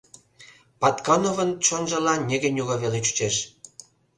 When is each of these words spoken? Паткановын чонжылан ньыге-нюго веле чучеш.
Паткановын 0.79 1.49
чонжылан 1.65 2.19
ньыге-нюго 2.29 2.75
веле 2.83 2.99
чучеш. 3.05 3.35